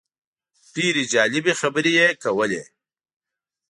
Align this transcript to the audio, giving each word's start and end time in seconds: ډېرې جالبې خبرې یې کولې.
ډېرې 0.73 1.03
جالبې 1.11 1.53
خبرې 1.61 1.91
یې 1.99 2.07
کولې. 2.23 2.63